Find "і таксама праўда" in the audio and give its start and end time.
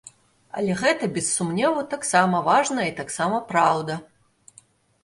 2.89-3.93